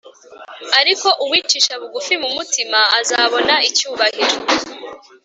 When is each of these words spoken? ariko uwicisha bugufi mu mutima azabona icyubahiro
ariko 0.79 1.07
uwicisha 1.23 1.73
bugufi 1.81 2.13
mu 2.23 2.29
mutima 2.37 2.79
azabona 2.99 3.55
icyubahiro 3.69 4.37